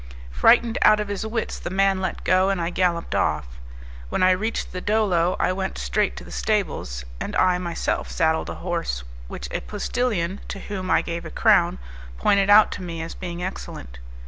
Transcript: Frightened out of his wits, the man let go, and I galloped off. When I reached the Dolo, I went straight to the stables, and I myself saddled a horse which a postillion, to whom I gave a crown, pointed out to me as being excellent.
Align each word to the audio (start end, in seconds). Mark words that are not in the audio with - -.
Frightened 0.31 0.79
out 0.81 0.99
of 0.99 1.09
his 1.09 1.27
wits, 1.27 1.59
the 1.59 1.69
man 1.69 2.01
let 2.01 2.23
go, 2.23 2.49
and 2.49 2.59
I 2.59 2.71
galloped 2.71 3.13
off. 3.13 3.45
When 4.09 4.23
I 4.23 4.31
reached 4.31 4.71
the 4.71 4.81
Dolo, 4.81 5.35
I 5.39 5.53
went 5.53 5.77
straight 5.77 6.17
to 6.17 6.23
the 6.23 6.31
stables, 6.31 7.05
and 7.19 7.35
I 7.35 7.59
myself 7.59 8.09
saddled 8.09 8.49
a 8.49 8.55
horse 8.65 9.03
which 9.27 9.47
a 9.51 9.59
postillion, 9.61 10.39
to 10.47 10.57
whom 10.59 10.89
I 10.89 11.03
gave 11.03 11.23
a 11.23 11.29
crown, 11.29 11.77
pointed 12.17 12.49
out 12.49 12.71
to 12.71 12.81
me 12.81 12.99
as 13.03 13.13
being 13.13 13.43
excellent. 13.43 13.99